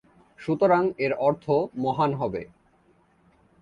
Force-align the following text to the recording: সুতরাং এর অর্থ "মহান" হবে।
সুতরাং 0.39 0.83
এর 0.97 1.13
অর্থ 1.19 1.45
"মহান" 1.75 2.11
হবে। 2.13 2.41